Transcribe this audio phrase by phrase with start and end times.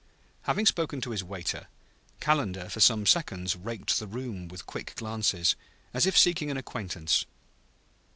[0.45, 1.67] Having spoken to his waiter,
[2.19, 5.55] Calendar for some seconds raked the room with quick glances,
[5.93, 7.27] as if seeking an acquaintance.